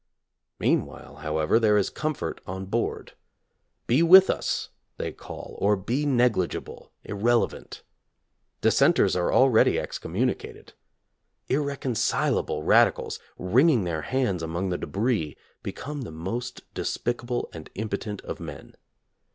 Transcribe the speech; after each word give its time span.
Meanwhile, 0.57 1.17
however, 1.17 1.59
there 1.59 1.77
is 1.77 1.91
comfort 1.91 2.41
on 2.47 2.65
board. 2.65 3.13
Be 3.85 4.01
with 4.01 4.31
us, 4.31 4.69
they 4.97 5.11
call, 5.11 5.55
or 5.61 5.75
be 5.75 6.07
negligible, 6.07 6.91
irrelevant. 7.03 7.83
Dissenters 8.61 9.15
are 9.15 9.31
already 9.31 9.73
excommuni 9.73 10.33
cated. 10.35 10.69
Irreconcilable 11.49 12.63
radicals, 12.63 13.19
wringing 13.37 13.83
their 13.83 14.01
hands 14.01 14.41
among 14.41 14.69
the 14.69 14.77
debris, 14.79 15.37
become 15.61 16.01
the 16.01 16.09
most 16.09 16.61
despic 16.73 17.21
able 17.23 17.51
and 17.53 17.69
impotent 17.75 18.21
of 18.21 18.39
men. 18.39 18.73